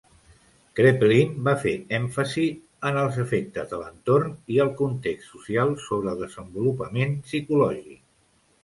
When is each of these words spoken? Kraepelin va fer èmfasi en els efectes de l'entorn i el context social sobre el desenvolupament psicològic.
Kraepelin 0.77 1.35
va 1.47 1.53
fer 1.63 1.73
èmfasi 1.97 2.47
en 2.91 2.97
els 3.03 3.19
efectes 3.25 3.69
de 3.75 3.81
l'entorn 3.83 4.35
i 4.57 4.61
el 4.67 4.73
context 4.83 5.31
social 5.37 5.79
sobre 5.87 6.13
el 6.17 6.27
desenvolupament 6.27 7.17
psicològic. 7.31 8.05